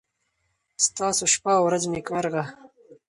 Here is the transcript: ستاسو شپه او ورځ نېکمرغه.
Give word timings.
ستاسو 0.85 1.23
شپه 1.33 1.51
او 1.57 1.63
ورځ 1.67 1.83
نېکمرغه. 1.93 2.43